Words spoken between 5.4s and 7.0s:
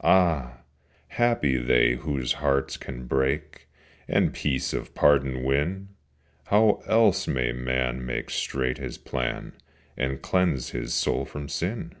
win! How